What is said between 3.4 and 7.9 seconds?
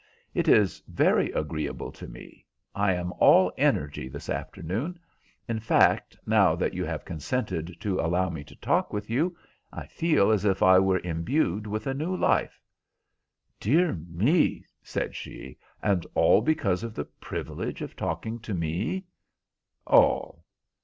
energy this afternoon. In fact, now that you have consented